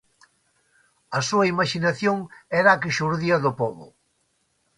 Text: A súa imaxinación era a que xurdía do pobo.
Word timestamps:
A 1.17 1.19
súa 1.27 1.49
imaxinación 1.53 2.17
era 2.61 2.69
a 2.73 2.79
que 2.81 2.95
xurdía 2.97 3.37
do 3.43 3.51
pobo. 3.61 3.87